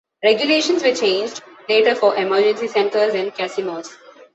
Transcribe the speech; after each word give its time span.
Regulations 0.23 0.81
were 0.81 0.95
changed 0.95 1.43
later 1.69 1.93
for 1.93 2.15
emergency 2.15 2.67
centers 2.67 3.13
and 3.13 3.31
casinos. 3.35 3.95